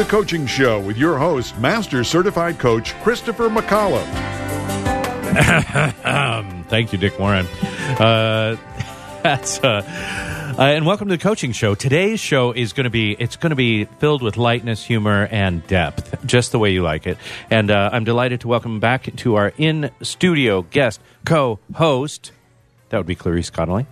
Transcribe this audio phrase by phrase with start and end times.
[0.00, 4.06] the Coaching Show with your host, Master Certified Coach Christopher McCollum.
[6.68, 7.44] Thank you, Dick Warren.
[7.98, 8.56] Uh,
[9.22, 9.82] that's uh,
[10.58, 11.74] uh, and welcome to the coaching show.
[11.74, 15.66] Today's show is going to be it's going to be filled with lightness, humor, and
[15.66, 17.18] depth, just the way you like it.
[17.50, 22.32] And uh, I'm delighted to welcome back to our in studio guest co-host.
[22.88, 23.84] That would be Clarice Connolly.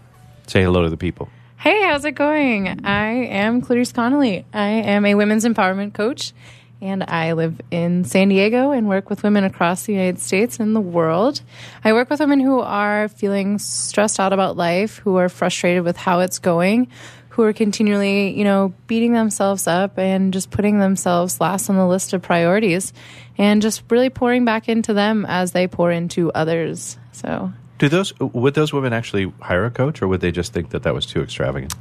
[0.46, 1.28] Say hello to the people.
[1.60, 2.86] Hey, how's it going?
[2.86, 4.46] I am Clarice Connolly.
[4.54, 6.32] I am a women's empowerment coach,
[6.80, 10.76] and I live in San Diego and work with women across the United States and
[10.76, 11.40] the world.
[11.82, 15.96] I work with women who are feeling stressed out about life, who are frustrated with
[15.96, 16.86] how it's going,
[17.30, 21.88] who are continually, you know, beating themselves up and just putting themselves last on the
[21.88, 22.92] list of priorities
[23.36, 26.98] and just really pouring back into them as they pour into others.
[27.10, 30.70] So Do those would those women actually hire a coach, or would they just think
[30.70, 31.74] that that was too extravagant?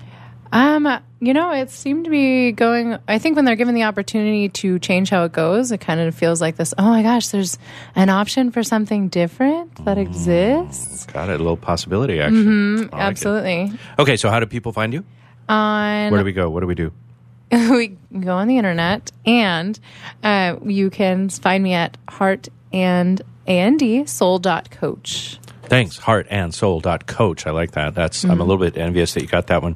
[0.51, 0.87] Um,
[1.19, 2.97] you know, it seemed to be going.
[3.07, 6.15] I think when they're given the opportunity to change how it goes, it kind of
[6.15, 6.73] feels like this.
[6.77, 7.57] Oh my gosh, there's
[7.95, 11.05] an option for something different that exists.
[11.07, 11.35] Got it.
[11.35, 12.47] A little possibility, actually.
[12.47, 12.93] I like it.
[12.93, 13.71] Absolutely.
[13.99, 15.03] Okay, so how do people find you?
[15.49, 16.49] On Where do we go?
[16.49, 16.91] What do we do?
[17.51, 19.79] we go on the internet, and
[20.23, 25.39] uh, you can find me at heart and and soul dot coach.
[25.67, 27.45] Thanks, heart and soul dot coach.
[27.45, 27.93] I like that.
[27.93, 29.75] That's I'm a little bit envious that you got that one.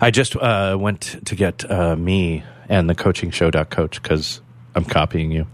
[0.00, 4.40] I just uh, went to get uh, me and the coaching show dot coach because
[4.74, 5.46] I'm copying you.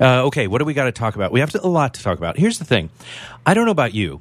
[0.00, 1.32] Uh, okay, what do we got to talk about?
[1.32, 2.36] We have to, a lot to talk about.
[2.36, 2.90] Here's the thing.
[3.44, 4.20] I don't know about you.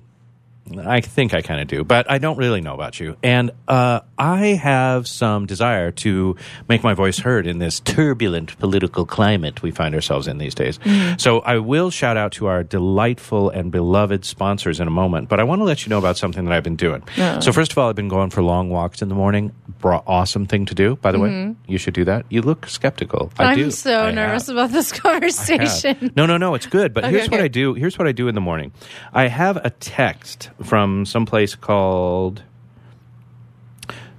[0.84, 3.18] I think I kind of do, but I don't really know about you.
[3.22, 6.36] And uh, I have some desire to
[6.68, 10.80] make my voice heard in this turbulent political climate we find ourselves in these days.
[11.20, 15.40] So I will shout out to our delightful and beloved sponsors in a moment, but
[15.40, 17.04] I want to let you know about something that I've been doing.
[17.16, 19.54] So, first of all, I've been going for long walks in the morning.
[19.80, 21.56] Bra- awesome thing to do, by the way.
[21.68, 22.26] You should do that.
[22.30, 23.32] You look skeptical.
[23.38, 23.72] I I'm do.
[23.72, 24.56] so I nervous have.
[24.56, 26.12] about this conversation.
[26.16, 26.56] No, no, no.
[26.56, 26.94] It's good.
[26.94, 27.40] But Okay, here's what.
[27.40, 27.74] I do.
[27.76, 28.72] Here's what I do in the morning.
[29.14, 32.44] I have a text from some place called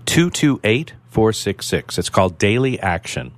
[0.04, 1.98] two two eight four six six.
[1.98, 3.32] It's called Daily Action,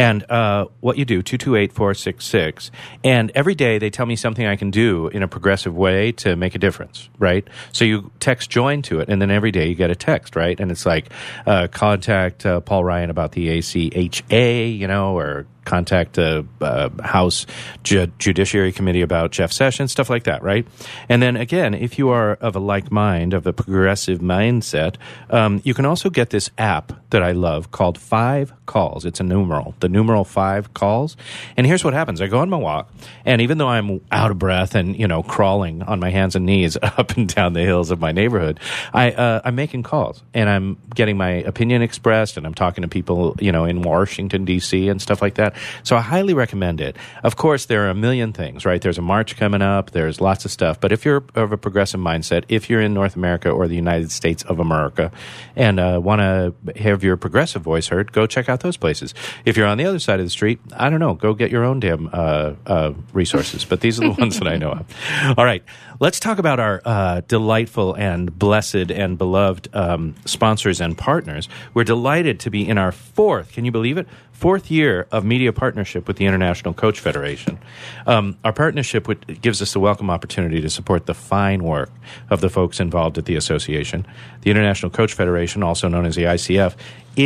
[0.00, 2.70] and uh, what you do two two eight four six six,
[3.04, 6.36] and every day they tell me something I can do in a progressive way to
[6.36, 7.10] make a difference.
[7.18, 7.46] Right.
[7.72, 10.36] So you text join to it, and then every day you get a text.
[10.36, 11.10] Right, and it's like
[11.46, 17.46] uh, contact uh, Paul Ryan about the ACHA, you know, or contact the uh, House
[17.84, 20.66] Ju- Judiciary Committee about Jeff Sessions, stuff like that, right?
[21.08, 24.96] And then again, if you are of a like mind, of a progressive mindset,
[25.30, 29.04] um, you can also get this app that I love called Five Calls.
[29.04, 31.16] It's a numeral, the numeral Five Calls.
[31.56, 32.92] And here's what happens: I go on my walk,
[33.24, 36.46] and even though I'm out of breath and you know crawling on my hands and
[36.46, 38.60] knees up and down the hills of my neighborhood,
[38.92, 42.88] I uh, I'm making calls and I'm getting my opinion expressed, and I'm talking to
[42.88, 44.88] people you know in Washington D.C.
[44.88, 45.54] and stuff like that.
[45.82, 46.96] So I highly recommend it.
[47.22, 48.80] Of course, there are a million things, right?
[48.80, 49.90] There's a march coming up.
[49.90, 50.80] There's lots of stuff.
[50.80, 54.10] But if you're of a progressive mindset, if you're in North America or the United
[54.10, 55.10] States of America,
[55.56, 59.14] and uh, want to have your progressive voice heard, go check out those places.
[59.44, 61.64] If you're on the other side of the street, I don't know, go get your
[61.64, 63.64] own damn uh, uh, resources.
[63.64, 64.86] But these are the ones that I know of.
[65.38, 65.62] All right,
[66.00, 71.48] let's talk about our uh, delightful and blessed and beloved um, sponsors and partners.
[71.74, 73.52] We're delighted to be in our fourth.
[73.52, 74.06] Can you believe it?
[74.32, 77.58] Fourth year of media partnership with the International Coach Federation.
[78.06, 81.90] Um, our partnership with, gives us a welcome opportunity to support the fine work
[82.30, 84.06] of the folks involved at the association.
[84.40, 86.74] The International Coach Federation, also known as the ICF,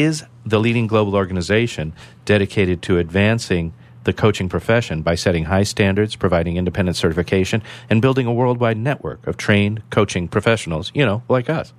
[0.00, 1.92] is the leading global organization
[2.24, 3.72] dedicated to advancing
[4.04, 9.26] the coaching profession by setting high standards, providing independent certification, and building a worldwide network
[9.26, 11.72] of trained coaching professionals, you know, like us.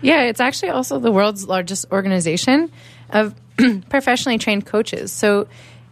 [0.00, 2.70] Yeah, it's actually also the world's largest organization
[3.10, 3.34] of
[3.88, 5.12] professionally trained coaches.
[5.12, 5.48] So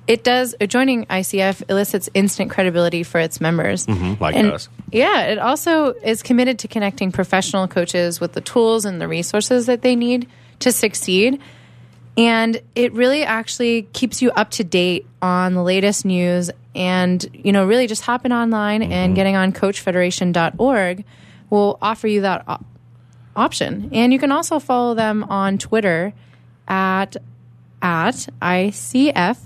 [0.06, 3.86] it does joining ICF elicits instant credibility for its members.
[3.86, 4.69] Mm-hmm, like And, us.
[4.92, 9.66] Yeah, it also is committed to connecting professional coaches with the tools and the resources
[9.66, 10.28] that they need
[10.61, 11.41] to succeed.
[12.19, 17.53] And it really actually keeps you up to date on the latest news and, you
[17.53, 19.14] know, really just hopping online and mm-hmm.
[19.14, 21.05] getting on coachfederation.org
[21.50, 22.64] will offer you that op-
[23.35, 23.91] option.
[23.93, 26.12] And you can also follow them on Twitter
[26.67, 27.17] at
[27.82, 29.41] at ICFHQ.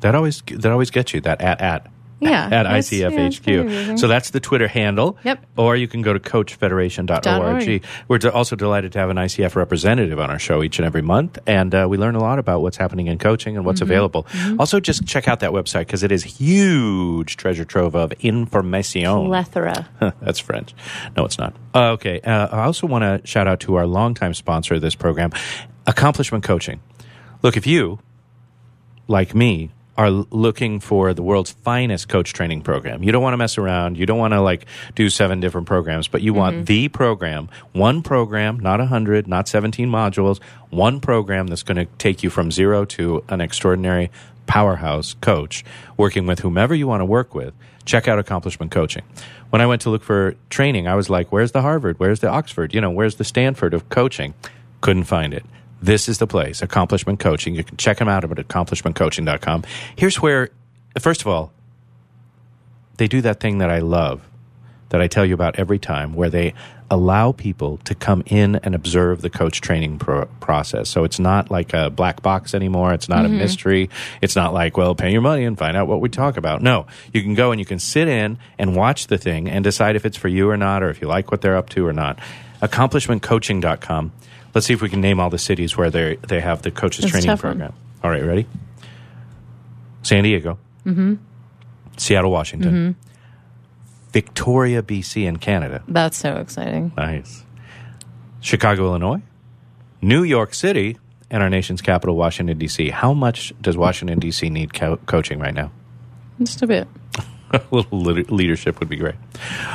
[0.00, 1.90] That always that always gets you that at at.
[2.18, 3.98] Yeah, at that's- yeah, that's ICFHQ.
[3.98, 5.18] so that's the Twitter handle.
[5.22, 5.44] Yep.
[5.56, 7.68] Or you can go to coachfederation.org.
[7.68, 7.84] .org.
[8.08, 11.38] We're also delighted to have an ICF representative on our show each and every month,
[11.46, 13.90] and uh, we learn a lot about what's happening in coaching and what's Mm-hmm.
[13.90, 14.26] available.
[14.58, 19.26] Also, just check out that website because it is huge treasure trove of information.
[19.26, 19.86] Plethora.
[20.22, 20.74] That's French.
[21.16, 21.54] No, it's not.
[21.74, 22.20] Uh, okay.
[22.20, 25.32] Uh, I also want to shout out to our longtime sponsor of this program,
[25.86, 26.80] Accomplishment Coaching.
[27.42, 27.98] Look, if you,
[29.06, 33.38] like me, are looking for the world's finest coach training program, you don't want to
[33.38, 33.96] mess around.
[33.96, 36.64] You don't want to like do seven different programs, but you want mm-hmm.
[36.64, 40.40] the program, one program, not a hundred, not seventeen modules,
[40.70, 44.10] one program that's going to take you from zero to an extraordinary
[44.46, 45.64] powerhouse coach,
[45.96, 47.54] working with whomever you want to work with.
[47.84, 49.02] Check out Accomplishment Coaching.
[49.50, 51.98] When I went to look for training, I was like, "Where's the Harvard?
[51.98, 52.74] Where's the Oxford?
[52.74, 54.34] You know, where's the Stanford of coaching?"
[54.80, 55.44] Couldn't find it.
[55.86, 57.54] This is the place, Accomplishment Coaching.
[57.54, 59.62] You can check them out at accomplishmentcoaching.com.
[59.94, 60.50] Here's where,
[60.98, 61.52] first of all,
[62.96, 64.28] they do that thing that I love,
[64.88, 66.54] that I tell you about every time, where they
[66.90, 70.88] allow people to come in and observe the coach training pro- process.
[70.88, 72.92] So it's not like a black box anymore.
[72.92, 73.38] It's not a mm-hmm.
[73.38, 73.88] mystery.
[74.20, 76.62] It's not like, well, pay your money and find out what we talk about.
[76.62, 79.94] No, you can go and you can sit in and watch the thing and decide
[79.94, 81.92] if it's for you or not, or if you like what they're up to or
[81.92, 82.18] not.
[82.60, 84.10] Accomplishmentcoaching.com.
[84.56, 87.02] Let's see if we can name all the cities where they they have the coaches
[87.02, 87.58] That's training tough one.
[87.58, 87.74] program.
[88.02, 88.46] All right, ready?
[90.02, 91.16] San Diego, mm-hmm.
[91.98, 93.00] Seattle, Washington, Mm-hmm.
[94.12, 95.82] Victoria, BC, in Canada.
[95.86, 96.90] That's so exciting.
[96.96, 97.44] Nice.
[98.40, 99.20] Chicago, Illinois,
[100.00, 100.96] New York City,
[101.30, 102.88] and our nation's capital, Washington, D.C.
[102.88, 104.48] How much does Washington, D.C.
[104.48, 105.70] need co- coaching right now?
[106.38, 106.88] Just a bit.
[107.52, 109.14] a little leadership would be great.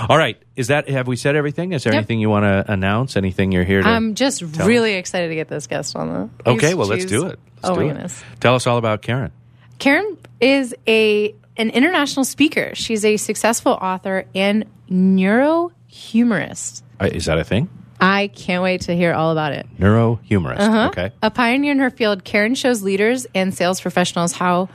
[0.10, 0.38] All right.
[0.56, 1.72] Is that, have we said everything?
[1.74, 1.98] Is there Yep.
[2.00, 3.16] anything you want to announce?
[3.18, 3.88] Anything you're here to?
[3.88, 6.52] I'm just really excited to get this guest on the.
[6.52, 7.40] okay, well, let's do it.
[7.64, 7.94] Let's oh do my it.
[7.94, 8.24] goodness.
[8.40, 9.32] Tell us all about Karyn.
[9.80, 12.72] Karyn is a an international speaker.
[12.76, 16.82] She's a successful author and neurohumorist.
[17.00, 17.70] Uh, Is that a thing?
[18.00, 19.68] I can't wait to hear all about it.
[19.80, 20.60] Neurohumorist.
[20.60, 20.88] Uh-huh.
[20.88, 21.12] Okay.
[21.22, 24.70] A pioneer in her field, Karyn shows leaders and sales professionals how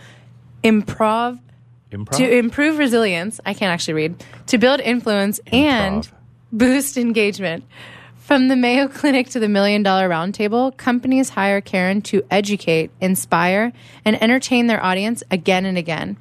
[0.63, 1.39] improv
[1.93, 2.17] Improv.
[2.17, 3.41] to improve resilience.
[3.47, 6.09] I can't actually read to build influence and
[6.53, 7.65] boost engagement.
[8.17, 13.73] From the Mayo Clinic to the Million Dollar Roundtable, companies hire Karyn to educate, inspire,
[14.05, 16.17] and entertain their audience again and again.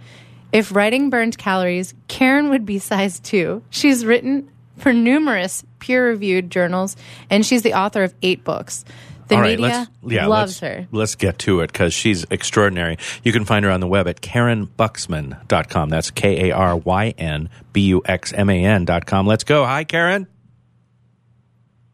[0.51, 3.63] If writing burned calories, Karyn would be size two.
[3.71, 6.95] She's written for numerous peer reviewed journals,
[7.29, 8.85] and she's the author of eight books.
[9.27, 10.88] The All right, media let's, yeah, loves let's, her.
[10.92, 12.98] Let's get to it because she's extraordinary.
[13.24, 15.89] You can find her on the web at KarynBuxman.com.
[15.89, 19.25] That's K A R Y N B U X M A N.com.
[19.25, 19.66] Let's go.
[19.66, 20.27] Hi, Karyn.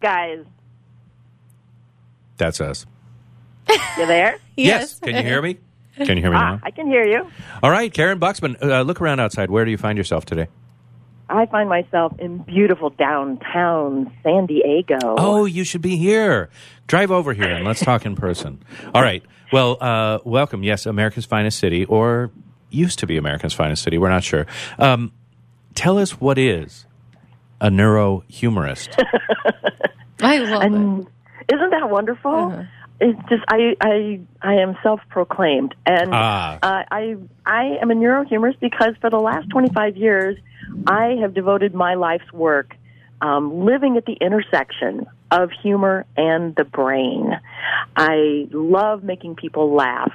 [0.02, 0.46] guys.
[2.38, 2.86] That's us.
[3.70, 4.38] You there?
[4.58, 5.00] Yes.
[5.00, 5.58] Can you hear me?
[5.96, 6.60] Can you hear me ah, now?
[6.62, 7.28] I can hear you.
[7.64, 8.62] All right, Karyn Buxman.
[8.62, 9.50] Uh, look around outside.
[9.50, 10.48] Where do you find yourself today?
[11.32, 14.98] I find myself in beautiful downtown San Diego.
[15.04, 16.50] Oh, you should be here.
[16.88, 18.62] Drive over here and let's talk in person.
[18.94, 19.24] All right.
[19.52, 20.64] Well, uh, welcome.
[20.64, 22.32] Yes, America's finest city, or
[22.70, 23.98] used to be America's finest city.
[23.98, 24.46] We're not sure.
[24.80, 25.12] Um,
[25.76, 26.86] tell us what is
[27.60, 28.90] a neurohumorist.
[30.22, 30.66] I love it.
[30.68, 31.08] and
[31.52, 32.32] isn't that wonderful?
[32.34, 32.64] Uh-huh.
[33.00, 36.60] It's just I I I am self-proclaimed, and Ah.
[36.62, 40.38] uh, I I am a neurohumorist because for the last 25 years,
[40.88, 42.76] I have devoted my life's work
[43.22, 47.40] um, living at the intersection of humor and the brain.
[47.96, 50.12] I love making people laugh.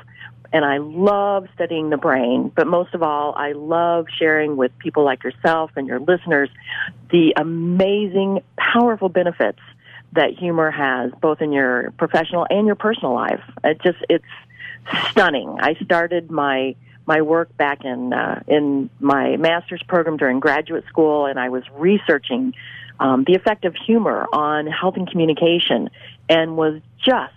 [0.53, 5.05] And I love studying the brain, but most of all, I love sharing with people
[5.05, 6.49] like yourself and your listeners
[7.11, 9.59] the amazing, powerful benefits
[10.13, 13.43] that humor has, both in your professional and your personal life.
[13.65, 14.25] It just it's
[15.11, 15.57] stunning.
[15.61, 21.27] I started my my work back in uh, in my master's program during graduate school,
[21.27, 22.55] and I was researching
[22.99, 25.91] um, the effect of humor on health and communication,
[26.29, 27.33] and was just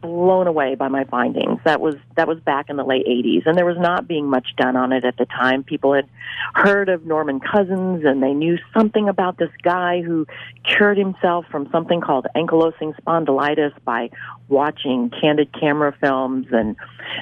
[0.00, 1.60] blown away by my findings.
[1.64, 4.48] That was that was back in the late 80s, and there was not being much
[4.56, 5.64] done on it at the time.
[5.64, 6.08] People had
[6.54, 10.26] heard of Norman Cousins, and they knew something about this guy who
[10.64, 14.10] cured himself from something called ankylosing spondylitis by
[14.48, 16.76] watching candid camera films, and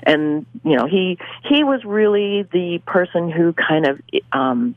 [0.05, 4.01] and you know he he was really the person who kind of
[4.33, 4.75] um,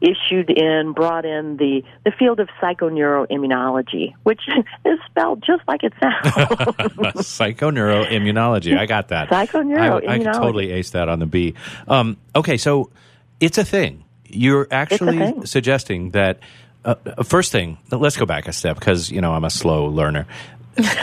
[0.00, 4.42] issued in, brought in the, the field of psychoneuroimmunology, which
[4.84, 6.34] is spelled just like it sounds.
[7.24, 8.76] Psychoneuroimmunology.
[8.76, 9.28] I got that.
[10.08, 11.54] I, I totally ace that on the B.
[11.88, 12.90] Um, okay, so
[13.40, 14.04] it's a thing.
[14.26, 15.46] You're actually thing.
[15.46, 16.40] suggesting that.
[16.84, 19.86] Uh, uh, first thing, let's go back a step because you know I'm a slow
[19.86, 20.26] learner.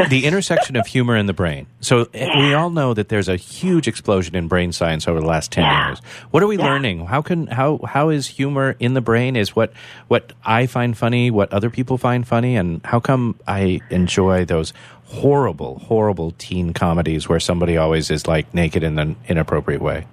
[0.10, 1.66] The intersection of humor and the brain.
[1.80, 5.26] So eh, we all know that there's a huge explosion in brain science over the
[5.28, 5.88] last ten Yeah.
[5.88, 6.00] years.
[6.32, 6.66] What are we Yeah.
[6.66, 7.06] learning?
[7.06, 9.36] How can how how is humor in the brain?
[9.36, 9.72] Is what
[10.08, 14.74] what I find funny, what other people find funny, and how come I enjoy those
[15.06, 20.06] horrible, horrible teen comedies where somebody always is like naked in an inappropriate way?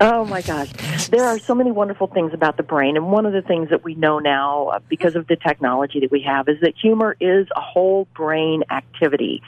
[0.00, 0.72] Oh my gosh.
[1.10, 2.96] There are so many wonderful things about the brain.
[2.96, 6.10] And one of the things that we know now, uh, because of the technology that
[6.10, 9.42] we have, is that humor is a whole brain activity.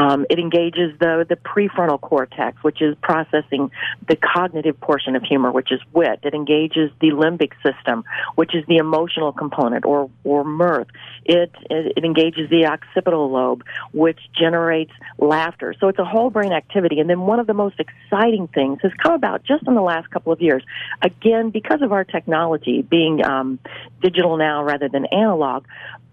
[0.00, 3.70] Um, it engages the, the prefrontal cortex, which is processing
[4.06, 6.20] the cognitive portion of humor, which is wit.
[6.22, 10.88] It engages the limbic system, which is the emotional component, or, or mirth.
[11.24, 15.74] It, it, it engages the occipital lobe, which generates laughter.
[15.80, 17.00] So it's a whole brain activity.
[17.00, 20.10] And then one of the most exciting things has come about just in the last
[20.10, 20.62] couple of years.
[21.02, 23.58] Again, because of our technology being um,
[24.02, 25.64] digital now rather than analog.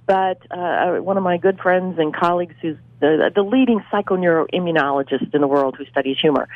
[0.08, 5.42] But uh, one of my good friends and colleagues, who's the, the leading psychoneuroimmunologist in
[5.42, 6.48] the world who studies humor,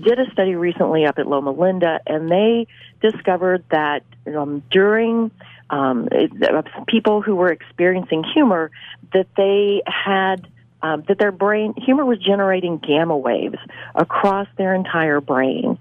[0.00, 2.66] did a study recently up at Loma Linda, and they
[3.00, 4.02] discovered that
[4.36, 5.30] um, during
[5.70, 8.70] um, uh, people who were experiencing humor,
[9.12, 10.46] that they had
[10.82, 13.58] um, that their brain humor was generating gamma waves
[13.94, 15.78] across their entire brain,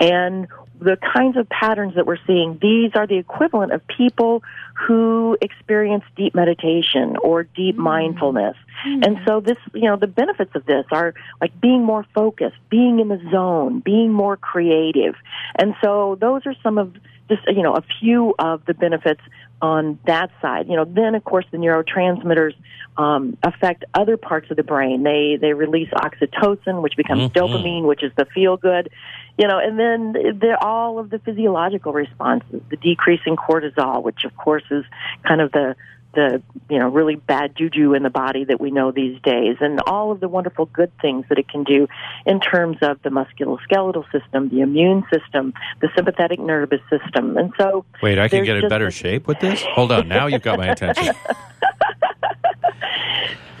[0.00, 0.48] and
[0.80, 4.42] the kinds of patterns that we're seeing, these are the equivalent of people
[4.74, 7.80] who experience deep meditation or deep mm.
[7.80, 8.56] mindfulness.
[8.82, 9.02] Hmm.
[9.04, 12.98] And so this, you know, the benefits of this are like being more focused, being
[12.98, 15.14] in the zone, being more creative.
[15.56, 16.94] And so those are some of
[17.28, 19.20] just, you know, a few of the benefits
[19.62, 20.68] on that side.
[20.68, 22.54] You know, then of course the neurotransmitters
[22.96, 25.02] um, affect other parts of the brain.
[25.02, 27.32] They they release oxytocin, which becomes Mhm.
[27.32, 28.90] dopamine, which is the feel good.
[29.38, 34.24] You know, and then there all of the physiological responses, the decrease in cortisol, which
[34.24, 34.84] of course is
[35.26, 35.76] kind of the
[36.14, 39.80] the you know really bad juju in the body that we know these days, and
[39.86, 41.86] all of the wonderful good things that it can do
[42.26, 47.84] in terms of the musculoskeletal system, the immune system, the sympathetic nervous system, and so
[48.02, 49.62] Wait, I can get in better a- shape with this?
[49.74, 51.14] Hold on, now you've got my attention.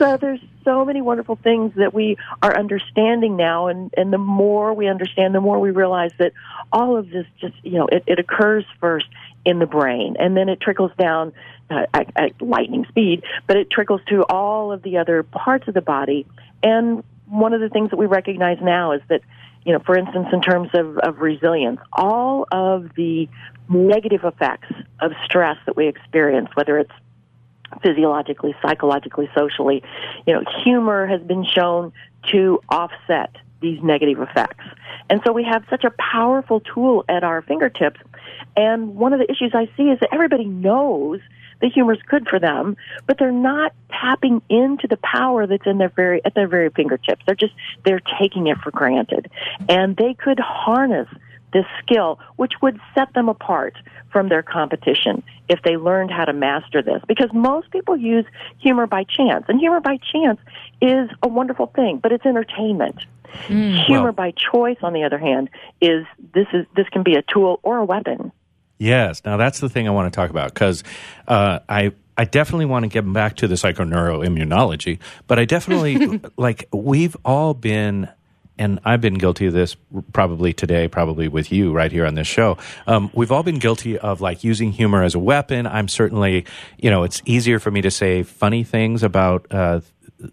[0.00, 4.72] So there's so many wonderful things that we are understanding now, and, and the more
[4.72, 6.32] we understand, the more we realize that
[6.72, 9.04] all of this just, you know, it, it occurs first
[9.44, 11.32] in the brain, and then it trickles down
[11.70, 15.74] uh, at, at lightning speed, but it trickles to all of the other parts of
[15.74, 16.26] the body.
[16.62, 19.22] And one of the things that we recognize now is that,
[19.64, 23.28] you know, for instance, in terms of, of resilience, all of the
[23.68, 26.92] negative effects of stress that we experience, whether it's
[27.82, 29.82] physiologically, psychologically, socially.
[30.26, 31.92] You know, humor has been shown
[32.32, 34.64] to offset these negative effects.
[35.08, 38.00] And so we have such a powerful tool at our fingertips.
[38.56, 41.20] And one of the issues I see is that everybody knows
[41.60, 45.78] that humor is good for them, but they're not tapping into the power that's in
[45.78, 47.22] their very at their very fingertips.
[47.26, 47.54] They're just
[47.84, 49.30] they're taking it for granted.
[49.68, 51.08] And they could harness
[51.52, 53.74] this skill, which would set them apart
[54.12, 57.02] from their competition if they learned how to master this.
[57.06, 58.24] Because most people use
[58.58, 60.40] humor by chance, and humor by chance
[60.80, 62.96] is a wonderful thing, but it's entertainment.
[63.46, 66.04] Humor Well- by choice, on the other hand, is
[66.34, 68.32] this is this can be a tool or a weapon.
[68.78, 69.22] Yes.
[69.24, 70.82] Now that's the thing I want to talk about because
[71.28, 76.68] uh, I I definitely want to get back to the psychoneuroimmunology, but I definitely like
[76.72, 78.08] we've all been.
[78.60, 79.74] And I've been guilty of this
[80.12, 82.58] probably today, probably with you right here on this show.
[82.86, 85.66] Um, we've all been guilty of like using humor as a weapon.
[85.66, 86.44] I'm certainly,
[86.76, 89.80] you know, it's easier for me to say funny things about uh,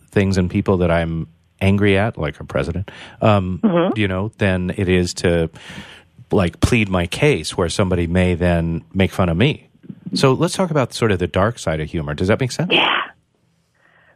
[0.10, 1.28] things and people that I'm
[1.62, 2.92] angry at, like our president,
[3.22, 3.62] um,
[3.96, 5.50] you know, than it is to
[6.30, 9.70] like plead my case where somebody may then make fun of me.
[10.14, 12.14] So let's talk about sort of the dark side of humor.
[12.14, 12.74] Does that make sense?
[12.74, 12.94] Yeah.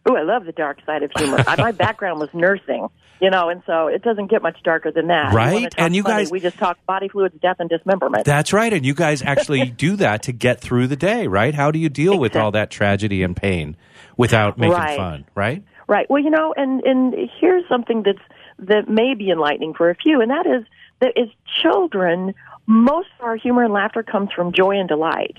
[0.09, 1.43] Ooh, I love the dark side of humor.
[1.57, 2.87] My background was nursing,
[3.21, 5.31] you know, and so it doesn't get much darker than that.
[5.33, 5.53] Right?
[5.53, 8.25] wanna And you funny, guys- we just talk body fluids, death, and dismemberment.
[8.25, 8.73] That's right.
[8.73, 11.53] And you guys actually do that to get through the day, right?
[11.53, 13.77] How do you deal with all that tragedy and pain
[14.17, 14.97] without making Right.
[14.97, 15.63] fun, right?
[15.87, 16.09] Right.
[16.09, 18.19] Well, you know, and and here's something that's
[18.59, 20.63] that may be enlightening for a few, and that is
[20.99, 21.27] that as
[21.61, 22.33] children,
[22.65, 25.35] most of our humor and laughter comes from joy and delight.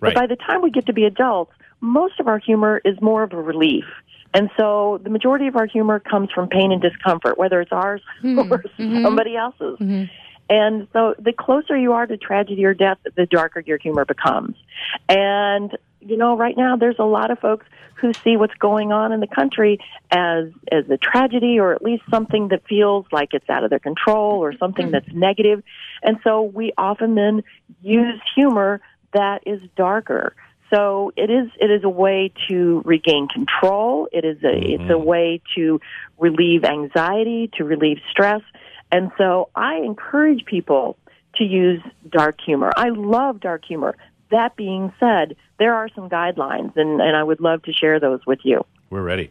[0.00, 0.14] Right.
[0.14, 1.52] But by the time we get to be adults,
[1.86, 3.84] most of our humor is more of a relief.
[4.34, 8.02] And so the majority of our humor comes from pain and discomfort, whether it's ours
[8.20, 8.38] hmm.
[8.38, 9.02] or mm-hmm.
[9.02, 9.78] somebody else's.
[9.78, 10.04] Mm-hmm.
[10.48, 14.56] And so the closer you are to tragedy or death, the darker your humor becomes.
[15.08, 19.10] And, you know, right now there's a lot of folks who see what's going on
[19.10, 19.78] in the country
[20.10, 23.78] as, as a tragedy or at least something that feels like it's out of their
[23.78, 24.92] control or something mm-hmm.
[24.92, 25.64] that's negative.
[26.02, 27.42] And so we often then
[27.82, 28.80] use humor
[29.14, 30.34] that is darker.
[30.70, 34.08] So it is it is a way to regain control.
[34.12, 35.04] It is a it's a mm-hmm.
[35.04, 35.80] way to
[36.18, 38.42] relieve anxiety, to relieve stress.
[38.90, 40.96] And so I encourage people
[41.36, 42.72] to use dark humor.
[42.76, 43.96] I love dark humor.
[44.30, 48.20] That being said, there are some guidelines and, and I would love to share those
[48.26, 48.64] with you.
[48.90, 49.30] We're ready.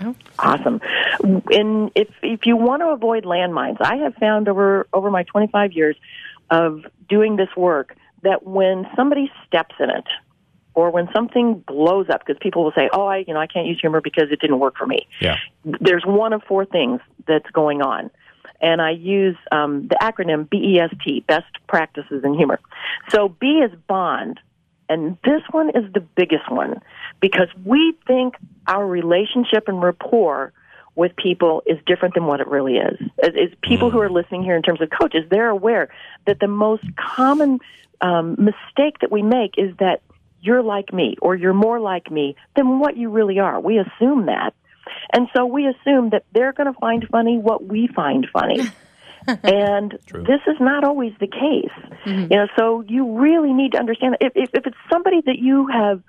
[0.00, 0.14] Oh.
[0.38, 0.80] Awesome.
[1.22, 5.72] And if if you want to avoid landmines, I have found over over my 25
[5.72, 5.96] years
[6.50, 10.04] of doing this work that when somebody steps in it
[10.74, 13.66] or when something blows up because people will say, "Oh, I, you know, I can't
[13.66, 15.36] use humor because it didn't work for me." Yeah.
[15.64, 18.10] There's one of four things that's going on.
[18.60, 22.60] And I use um, the acronym BEST, Best Practices in Humor.
[23.10, 24.40] So B is bond,
[24.88, 26.80] and this one is the biggest one
[27.20, 30.52] because we think our relationship and rapport
[30.94, 32.98] with people is different than what it really is.
[33.22, 35.88] As, as people who are listening here in terms of coaches, they're aware
[36.26, 37.58] that the most common
[38.00, 40.02] um, mistake that we make is that
[40.44, 43.60] you're like me or you're more like me than what you really are.
[43.60, 44.54] We assume that.
[45.12, 48.60] And so we assume that they're going to find funny what we find funny.
[49.26, 50.22] and True.
[50.22, 51.94] this is not always the case.
[52.06, 55.66] You know, so you really need to understand if, if, if it's somebody that you
[55.68, 56.02] have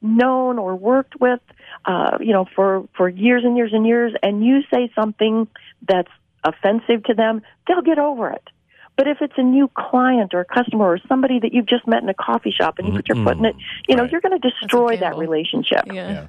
[0.00, 1.40] known or worked with,
[1.84, 5.46] uh, you know, for, for years and years and years, and you say something
[5.86, 6.10] that's
[6.42, 8.48] offensive to them, they'll get over it.
[8.96, 12.02] But if it's a new client or a customer or somebody that you've just met
[12.02, 13.56] in a coffee shop and you put your foot in it,
[13.88, 14.12] you know, Right.
[14.12, 15.86] you're going to destroy that relationship.
[15.86, 16.10] Yeah.
[16.10, 16.26] Yeah.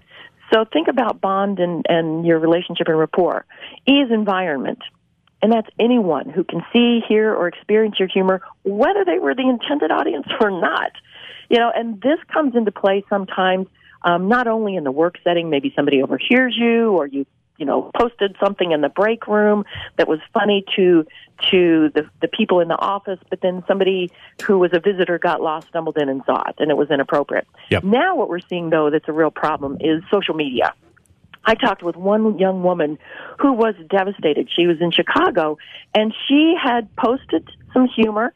[0.54, 3.46] So think about bond and, and your relationship and rapport.
[3.88, 4.80] E is environment.
[5.42, 9.50] And that's anyone who can see, hear, or experience your humor, whether they were the
[9.50, 10.92] intended audience or not.
[11.50, 13.68] You know, and this comes into play sometimes,
[14.04, 17.26] um, not only in the work setting, maybe somebody overhears you or you,
[17.58, 19.64] you know, posted something in the break room
[19.98, 21.06] that was funny to,
[21.52, 24.12] to the, the people in the office, but then somebody
[24.46, 27.48] who was a visitor got lost, stumbled in and saw it, and it was inappropriate.
[27.70, 27.84] Yep.
[27.84, 30.74] Now what we're seeing though that's a real problem is social media.
[31.46, 32.98] I talked with one young woman
[33.40, 34.50] who was devastated.
[34.56, 35.58] She was in Chicago
[35.94, 38.34] and she had posted some humor,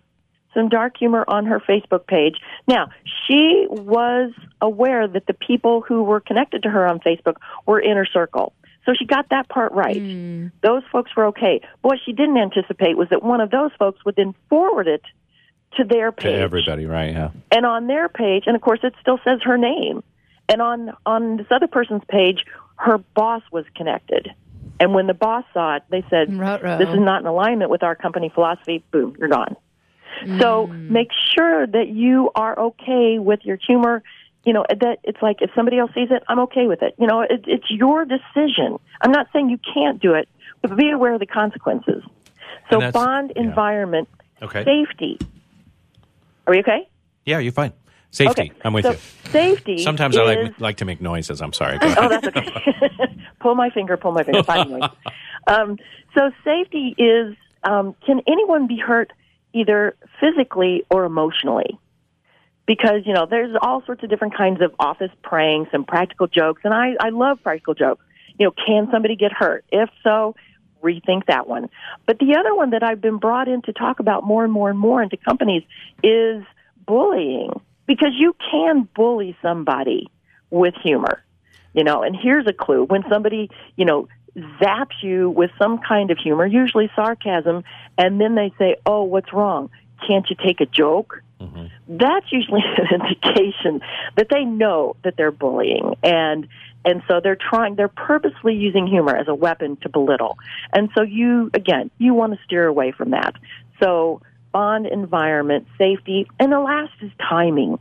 [0.54, 2.36] some dark humor on her Facebook page.
[2.68, 2.90] Now,
[3.26, 8.06] she was aware that the people who were connected to her on Facebook were inner
[8.06, 8.54] circle.
[8.88, 9.98] So she got that part right.
[9.98, 10.52] Mm.
[10.64, 11.60] Those folks were okay.
[11.82, 15.02] But what she didn't anticipate was that one of those folks would then forward it
[15.76, 16.32] to their page.
[16.32, 17.12] To everybody, right?
[17.12, 17.32] Yeah.
[17.52, 20.04] and on their page, and of course it still says her name.
[20.48, 22.46] And on on this other person's page,
[22.78, 24.30] her boss was connected.
[24.80, 26.78] And when the boss saw it, they said, Ruh-roh.
[26.78, 29.58] "This is not in alignment with our company philosophy." Boom, you're gone.
[30.40, 30.90] So mm.
[30.90, 34.02] make sure that you are okay with your humor.
[34.48, 36.96] You know that it's like if somebody else sees it, I'm okay with it.
[36.98, 38.78] You know, it, it's your decision.
[39.02, 40.30] I'm not saying you can't do it,
[40.62, 42.02] but be aware of the consequences.
[42.70, 43.42] So bond yeah.
[43.42, 44.08] environment,
[44.42, 44.64] Okay.
[44.64, 45.20] safety.
[46.46, 46.88] Are we okay?
[47.26, 47.74] Yeah, you're fine.
[48.12, 48.44] Safety.
[48.44, 48.52] Okay.
[48.64, 48.98] I'm with so you.
[49.32, 49.78] Safety.
[49.80, 51.42] Sometimes is, I like like to make noises.
[51.42, 51.78] I'm sorry.
[51.82, 52.50] Oh, that's okay.
[53.42, 53.98] pull my finger.
[53.98, 54.44] Pull my finger.
[54.44, 54.90] Fine noise.
[55.48, 55.78] Um,
[56.16, 57.36] so safety is.
[57.64, 59.12] Um, can anyone be hurt
[59.52, 61.78] either physically or emotionally?
[62.68, 66.62] Because you know, there's all sorts of different kinds of office pranks and practical jokes,
[66.64, 68.04] and I I love practical jokes.
[68.38, 69.66] You know, can somebody get hurt?
[69.72, 70.36] If so,
[70.84, 71.70] rethink that one.
[72.06, 74.70] But the other one that I've been brought in to talk about more and more
[74.70, 75.64] and more into companies
[76.04, 76.44] is
[76.86, 80.12] bullying because you can bully somebody
[80.50, 81.24] with humor.
[81.74, 82.84] You know, and here's a clue.
[82.84, 84.08] When somebody, you know,
[84.60, 87.64] zaps you with some kind of humor, usually sarcasm,
[87.98, 89.70] and then they say, "Oh, what's wrong?
[90.06, 91.98] Can't you take a joke?" Mm-hmm.
[91.98, 93.82] That's usually an indication
[94.16, 96.48] that they know that they're bullying and
[96.86, 100.38] and so they're trying they're purposely using humor as a weapon to belittle.
[100.74, 103.36] And so you again, you want to steer away from that.
[103.82, 104.22] So
[104.52, 107.78] bond environment, safety, and the last is timing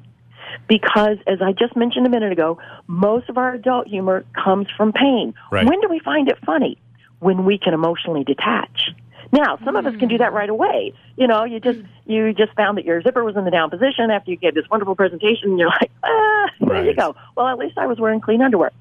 [0.68, 4.92] because as I just mentioned a minute ago, most of our adult humor comes from
[4.92, 5.34] pain.
[5.50, 5.66] Right.
[5.66, 6.78] When do we find it funny?
[7.18, 8.90] When we can emotionally detach.
[9.32, 10.92] Now, some of us can do that right away.
[11.16, 14.10] You know, you just you just found that your zipper was in the down position
[14.10, 17.16] after you gave this wonderful presentation and you're like, ah, there you go.
[17.36, 18.72] Well, at least I was wearing clean underwear.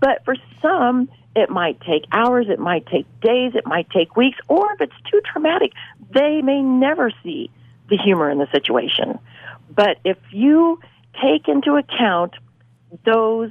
[0.00, 4.38] But for some, it might take hours, it might take days, it might take weeks,
[4.48, 5.72] or if it's too traumatic,
[6.12, 7.50] they may never see
[7.88, 9.18] the humor in the situation.
[9.74, 10.80] But if you
[11.22, 12.34] take into account
[13.04, 13.50] those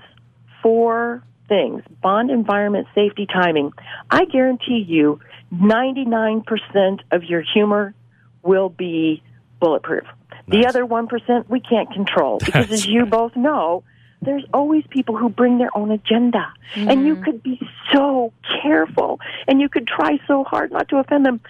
[0.61, 1.23] four
[1.53, 3.71] things bond, environment, safety, timing
[4.09, 5.19] I guarantee you
[5.53, 7.93] 99% of your humor
[8.41, 9.21] will be
[9.59, 10.05] bulletproof.
[10.47, 13.09] The other 1% we can't control because, That's as you right.
[13.09, 13.83] both know,
[14.21, 16.51] there's always people who bring their own agenda.
[16.75, 17.23] And you mm-hmm.
[17.23, 17.61] could be
[17.93, 21.41] so careful and you could try so hard not to offend them.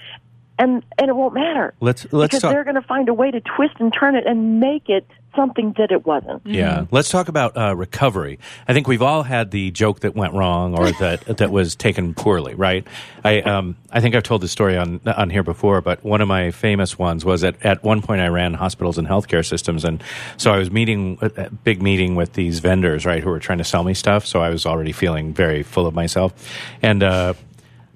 [0.60, 1.74] And and it won't matter.
[1.80, 2.52] Let's let's because talk.
[2.52, 5.74] they're going to find a way to twist and turn it and make it something
[5.78, 6.46] that it wasn't.
[6.46, 8.40] Yeah, let's talk about uh, recovery.
[8.68, 12.14] I think we've all had the joke that went wrong or that that was taken
[12.14, 12.86] poorly, right?
[13.24, 16.28] I um, I think I've told this story on on here before, but one of
[16.28, 20.04] my famous ones was at at one point I ran hospitals and healthcare systems, and
[20.38, 23.58] so I was meeting a a big meeting with these vendors, right, who were trying
[23.58, 24.26] to sell me stuff.
[24.26, 26.34] So I was already feeling very full of myself,
[26.82, 27.04] and.
[27.04, 27.34] Uh,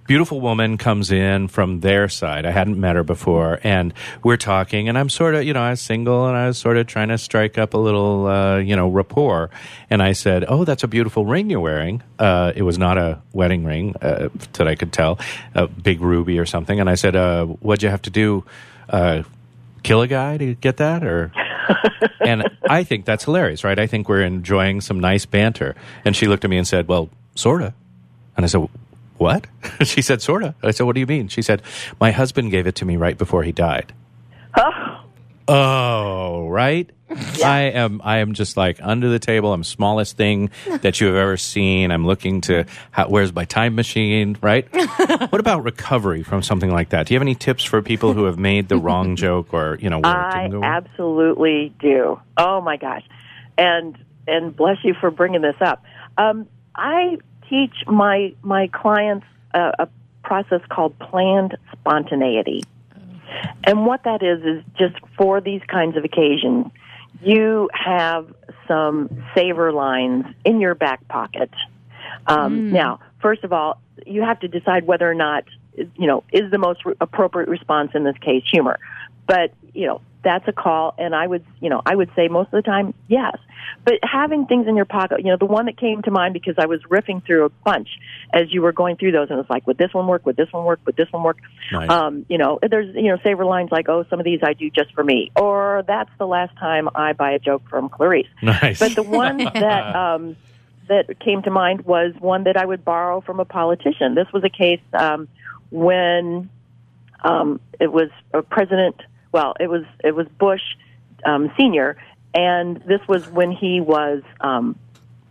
[0.07, 2.45] beautiful woman comes in from their side.
[2.45, 3.93] I hadn't met her before, and
[4.23, 4.89] we're talking.
[4.89, 7.09] And I'm sort of, you know, I was single, and I was sort of trying
[7.09, 9.51] to strike up a little, uh, you know, rapport.
[9.89, 13.21] And I said, "Oh, that's a beautiful ring you're wearing." Uh, it was not a
[13.33, 15.19] wedding ring uh, that I could tell,
[15.53, 16.79] a big ruby or something.
[16.79, 18.45] And I said, uh, "What'd you have to do?
[18.89, 19.23] Uh,
[19.83, 21.31] kill a guy to get that, or?"
[22.21, 23.77] and I think that's hilarious, right?
[23.77, 25.75] I think we're enjoying some nice banter.
[26.05, 27.73] And she looked at me and said, "Well, sorta."
[28.37, 28.69] And I said,
[29.17, 29.47] "What?"
[29.83, 31.61] she said, "Sorta." I said, "What do you mean?" She said,
[31.99, 33.93] "My husband gave it to me right before he died."
[34.57, 34.97] Oh,
[35.47, 36.89] Oh, right.
[37.43, 38.01] I am.
[38.03, 39.53] I am just like under the table.
[39.53, 40.51] I'm smallest thing
[40.81, 41.91] that you have ever seen.
[41.91, 44.67] I'm looking to how, where's my time machine, right?
[45.31, 47.07] what about recovery from something like that?
[47.07, 49.89] Do you have any tips for people who have made the wrong joke or you
[49.89, 52.19] know where I absolutely do.
[52.35, 53.03] Oh my gosh,
[53.57, 55.83] and and bless you for bringing this up.
[56.17, 59.89] Um, I teach my my clients a, a
[60.23, 62.63] process called planned spontaneity,
[63.63, 66.67] and what that is is just for these kinds of occasions,
[67.21, 68.33] you have
[68.67, 71.49] some saver lines in your back pocket.
[72.27, 76.49] Um, Now, first of all, you have to decide whether or not you know is
[76.51, 78.79] the most appropriate response in this case humor.
[79.27, 82.47] But you know that's a call, and I would you know I would say most
[82.47, 83.37] of the time yes.
[83.83, 86.55] But having things in your pocket, you know, the one that came to mind because
[86.57, 87.87] I was riffing through a bunch
[88.33, 90.25] as you were going through those, and it's like, would this one work?
[90.25, 90.79] Would this one work?
[90.85, 91.37] Would this one work?
[91.71, 91.89] Nice.
[91.89, 94.69] Um, you know, there's you know saver lines like, oh, some of these I do
[94.69, 98.27] just for me, or that's the last time I buy a joke from Clarice.
[98.41, 98.79] nice.
[98.79, 100.35] But the one that um,
[100.87, 104.15] that came to mind was one that I would borrow from a politician.
[104.15, 105.27] This was a case um,
[105.71, 106.49] when
[107.23, 108.95] um, it was a president.
[109.31, 110.61] Well, it was it was Bush
[111.25, 111.97] um, senior,
[112.33, 114.77] and this was when he was um,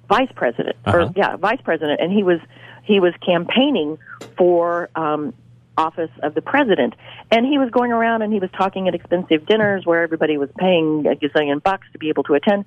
[0.08, 0.98] vice president, Uh-huh.
[0.98, 2.40] or yeah, vice president, and he was
[2.84, 3.98] he was campaigning
[4.36, 5.32] for um,
[5.78, 6.94] office of the president,
[7.30, 10.48] and he was going around and he was talking at expensive dinners where everybody was
[10.58, 12.66] paying a gazillion bucks to be able to attend,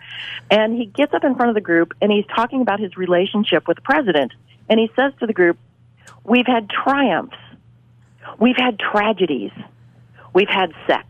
[0.52, 3.68] and he gets up in front of the group and he's talking about his relationship
[3.68, 4.32] with the president,
[4.70, 5.58] and he says to the group,
[6.24, 7.38] "We've had triumphs,
[8.40, 9.52] we've had tragedies,
[10.34, 11.08] we've had sex."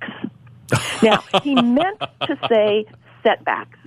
[1.01, 2.85] Now, he meant to say
[3.23, 3.77] setbacks.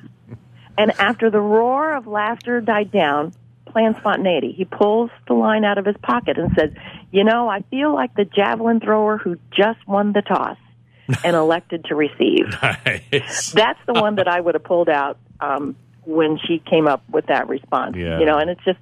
[0.78, 3.34] And after the roar of laughter died down,
[3.66, 6.70] planned spontaneity, he pulls the line out of his pocket and says,
[7.10, 10.56] You know, I feel like the javelin thrower who just won the toss
[11.24, 12.46] and elected to receive.
[12.62, 13.52] nice.
[13.52, 17.26] That's the one that I would have pulled out um, when she came up with
[17.26, 17.96] that response.
[17.96, 18.18] Yeah.
[18.18, 18.78] You know, and it's just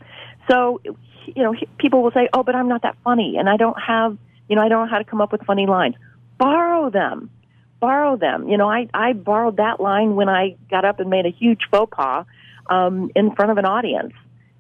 [0.49, 3.81] so, you know, people will say, Oh, but I'm not that funny and I don't
[3.81, 4.17] have,
[4.49, 5.97] you know, I don't know how to come up with funny lines.
[6.41, 7.31] Borrow them
[7.81, 8.49] borrow them.
[8.49, 11.63] You know, I I borrowed that line when I got up and made a huge
[11.71, 12.27] faux pas
[12.69, 14.13] um, in front of an audience.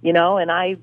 [0.03, 0.77] You know, and I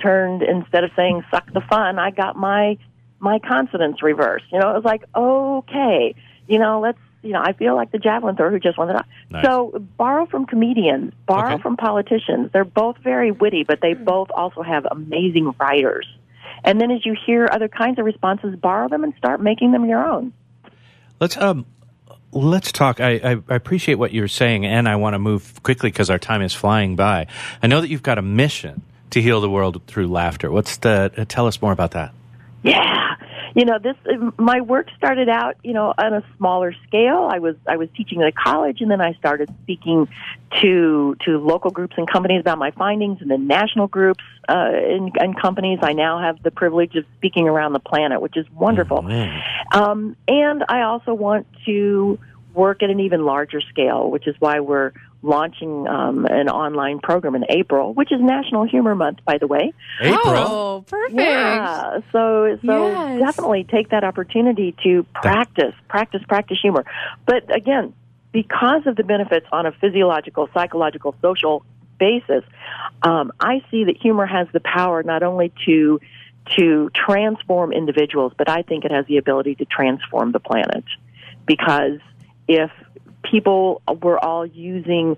[0.00, 2.78] turned instead of saying "suck the fun," I got my
[3.18, 4.46] my consonants reversed.
[4.52, 6.14] You know, it was like okay,
[6.46, 6.98] you know, let's.
[7.24, 9.04] You know, I feel like the javelin thrower who just won the.
[9.30, 9.44] Nice.
[9.44, 11.62] So borrow from comedians, borrow Okay.
[11.62, 12.50] from politicians.
[12.52, 16.04] They're both very witty, but they both also have amazing writers.
[16.64, 19.84] And then as you hear other kinds of responses, borrow them and start making them
[19.84, 20.32] your own.
[21.20, 21.66] Let's um,
[22.32, 23.00] let's talk.
[23.00, 26.18] I, I, I appreciate what you're saying, and I want to move quickly because our
[26.18, 27.26] time is flying by.
[27.62, 30.50] I know that you've got a mission to heal the world through laughter.
[30.50, 31.12] What's the?
[31.16, 32.14] Uh, tell us more about that.
[32.62, 33.16] Yeah.
[33.54, 33.96] You know, this
[34.38, 37.28] my work started out, you know, on a smaller scale.
[37.30, 40.08] I was I was teaching at a college and then I started speaking
[40.60, 45.12] to to local groups and companies about my findings and then national groups uh and,
[45.18, 45.78] and companies.
[45.82, 49.02] I now have the privilege of speaking around the planet, which is wonderful.
[49.72, 52.18] Um and I also want to
[52.54, 57.34] work at an even larger scale, which is why we're launching um, an online program
[57.34, 59.72] in April, which is National Humor Month, by the way.
[60.00, 60.20] April.
[60.26, 61.20] Oh, perfect.
[61.20, 61.98] Yeah.
[62.10, 63.20] So so Yes.
[63.20, 66.84] definitely take that opportunity to practice, practice, practice humor.
[67.24, 67.94] But again,
[68.32, 71.64] because of the benefits on a physiological, psychological, social
[71.98, 72.42] basis,
[73.02, 76.00] um, I see that humor has the power not only to
[76.56, 80.82] to transform individuals, but I think it has the ability to transform the planet.
[81.46, 82.00] Because
[82.54, 82.70] if
[83.22, 85.16] people were all using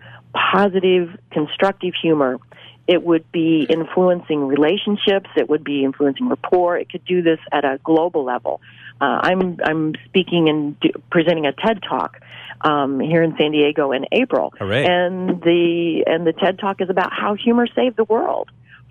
[0.53, 2.39] positive, constructive humor,
[2.87, 7.65] it would be influencing relationships, it would be influencing rapport, it could do this at
[7.65, 8.61] a global level.
[9.01, 12.21] Uh, I'm I'm speaking and do, presenting a TED talk
[12.61, 14.85] um, here in San Diego in April, Hooray.
[14.85, 18.51] and the and the TED talk is about how humor saved the world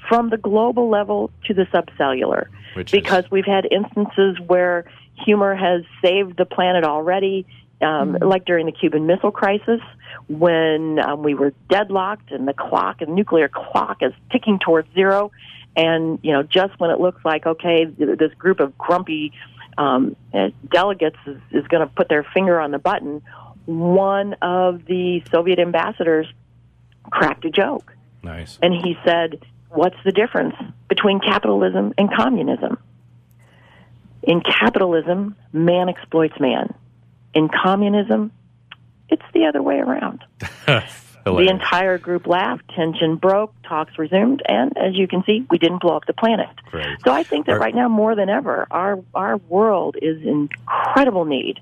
[0.09, 4.85] from the global level to the subcellular, Which is- because we've had instances where
[5.23, 7.45] humor has saved the planet already,
[7.83, 9.81] um, like during the Cuban Missile Crisis.
[10.27, 15.31] When um, we were deadlocked and the clock, the nuclear clock, is ticking towards zero,
[15.75, 19.33] and you know, just when it looks like okay, this group of grumpy
[19.77, 23.21] um, uh, delegates is, is going to put their finger on the button,
[23.65, 26.27] one of the Soviet ambassadors
[27.11, 28.59] cracked a joke, Nice.
[28.61, 30.55] and he said, "What's the difference
[30.87, 32.77] between capitalism and communism?
[34.21, 36.73] In capitalism, man exploits man.
[37.33, 38.31] In communism,
[39.09, 40.23] it's the other way around."
[41.25, 45.81] The entire group laughed, tension broke, talks resumed, and as you can see, we didn't
[45.81, 46.49] blow up the planet.
[46.69, 46.85] Great.
[47.05, 51.25] So I think that right now, more than ever, our our world is in incredible
[51.25, 51.59] need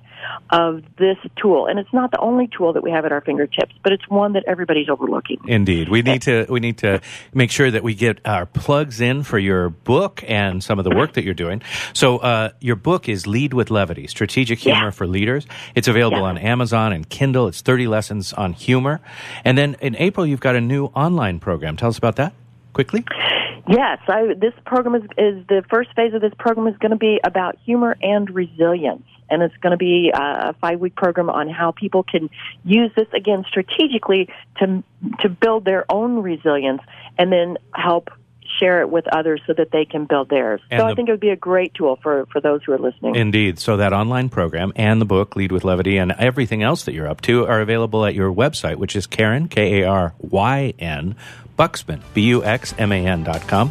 [0.51, 3.73] of this tool, and it's not the only tool that we have at our fingertips,
[3.83, 5.39] but it's one that everybody's overlooking.
[5.47, 7.01] Indeed, we need to we need to
[7.33, 10.91] make sure that we get our plugs in for your book and some of the
[10.95, 11.61] work that you're doing.
[11.93, 14.89] So, uh, your book is "Lead with Levity: Strategic Humor Yeah.
[14.91, 16.23] for Leaders." It's available Yeah.
[16.25, 17.47] on Amazon and Kindle.
[17.47, 19.01] It's 30 lessons on humor,
[19.43, 21.77] and then in April you've got a new online program.
[21.77, 22.33] Tell us about that
[22.73, 23.05] quickly.
[23.67, 26.97] Yes, I, this program is, is the first phase of this program is going to
[26.97, 29.03] be about humor and resilience.
[29.29, 32.29] And it's going to be uh, a five week program on how people can
[32.65, 34.27] use this again strategically
[34.59, 34.83] to
[35.21, 36.81] to build their own resilience
[37.17, 38.09] and then help
[38.59, 40.59] share it with others so that they can build theirs.
[40.69, 42.73] And so the- I think it would be a great tool for, for those who
[42.73, 43.15] are listening.
[43.15, 43.59] Indeed.
[43.59, 47.07] So that online program and the book, Lead with Levity, and everything else that you're
[47.07, 51.15] up to are available at your website, which is Karyn, K A R Y N,
[51.61, 53.69] Buxman, B U X M A N dot com.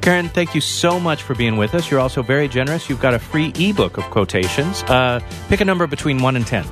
[0.00, 1.90] Karyn, thank you so much for being with us.
[1.90, 2.88] You're also very generous.
[2.88, 4.84] You've got a free ebook of quotations.
[4.84, 6.64] Uh, pick a number between 1 and 10.